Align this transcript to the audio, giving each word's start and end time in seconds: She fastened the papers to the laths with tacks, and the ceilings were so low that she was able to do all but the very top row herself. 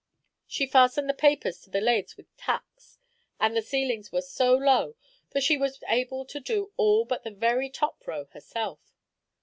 She 0.47 0.65
fastened 0.65 1.07
the 1.07 1.13
papers 1.13 1.59
to 1.59 1.69
the 1.69 1.79
laths 1.79 2.17
with 2.17 2.35
tacks, 2.35 2.97
and 3.39 3.55
the 3.55 3.61
ceilings 3.61 4.11
were 4.11 4.23
so 4.23 4.55
low 4.55 4.95
that 5.29 5.43
she 5.43 5.57
was 5.57 5.79
able 5.87 6.25
to 6.25 6.39
do 6.39 6.71
all 6.75 7.05
but 7.05 7.21
the 7.23 7.29
very 7.29 7.69
top 7.69 8.07
row 8.07 8.25
herself. 8.31 8.95